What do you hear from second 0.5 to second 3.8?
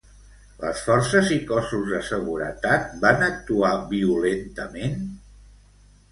Les forces i cossos de seguretat van actuar